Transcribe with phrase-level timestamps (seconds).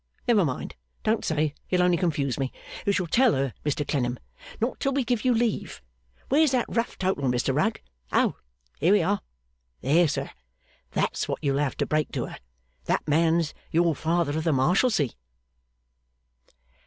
[0.27, 0.75] Never mind.
[1.03, 1.53] Don't say.
[1.69, 2.51] You'll only confuse me.
[2.87, 4.17] You shall tell her, Mr Clennam.
[4.59, 5.79] Not till we give you leave.
[6.29, 7.81] Where's that rough total, Mr Rugg?
[8.11, 8.37] Oh!
[8.79, 9.21] Here we are!
[9.81, 10.31] There sir!
[10.93, 12.39] That's what you'll have to break to her.
[12.85, 15.09] That man's your Father of the Marshalsea!